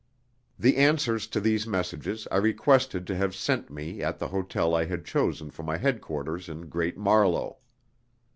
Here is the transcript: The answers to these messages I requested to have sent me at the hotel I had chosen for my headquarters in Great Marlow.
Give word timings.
The 0.57 0.77
answers 0.77 1.27
to 1.27 1.39
these 1.39 1.67
messages 1.67 2.27
I 2.31 2.37
requested 2.37 3.05
to 3.05 3.15
have 3.17 3.35
sent 3.35 3.69
me 3.69 4.01
at 4.01 4.17
the 4.17 4.29
hotel 4.29 4.73
I 4.73 4.85
had 4.85 5.05
chosen 5.05 5.51
for 5.51 5.61
my 5.61 5.77
headquarters 5.77 6.49
in 6.49 6.69
Great 6.69 6.97
Marlow. 6.97 7.59